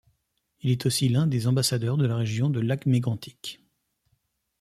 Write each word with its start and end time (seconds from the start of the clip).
Il 0.61 0.71
est 0.71 0.87
aussi 0.87 1.09
l'un 1.09 1.27
des 1.27 1.45
ambassadeurs 1.45 1.95
de 1.95 2.07
la 2.07 2.15
région 2.15 2.49
de 2.49 2.59
Lac-Mégantic. 2.59 3.61